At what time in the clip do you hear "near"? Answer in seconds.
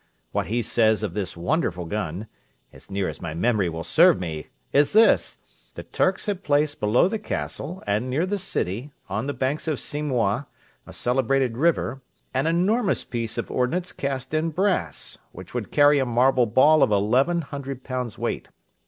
2.89-3.07, 8.09-8.25